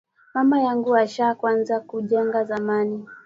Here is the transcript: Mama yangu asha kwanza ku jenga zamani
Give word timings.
Mama 0.33 0.61
yangu 0.61 0.91
asha 1.03 1.27
kwanza 1.39 1.75
ku 1.87 1.95
jenga 2.07 2.41
zamani 2.51 2.97